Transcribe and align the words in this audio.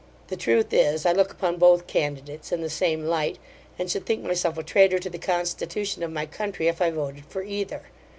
The 0.29 0.35
truth 0.35 0.73
is, 0.73 1.05
I 1.05 1.11
look 1.11 1.31
upon 1.31 1.57
both 1.57 1.85
candidates 1.85 2.51
in 2.51 2.61
the 2.61 2.71
same 2.71 3.05
light; 3.05 3.37
and 3.77 3.87
should 3.87 4.03
think 4.03 4.23
myself 4.23 4.57
a 4.57 4.63
traitor 4.63 4.97
to 4.97 5.11
the 5.11 5.19
constitution 5.19 6.01
of 6.01 6.11
my 6.11 6.25
country, 6.25 6.67
if 6.67 6.81
I 6.81 6.89
voted 6.89 7.23
for 7.25 7.43
either. 7.43 7.83